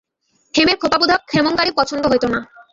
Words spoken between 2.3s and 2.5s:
না।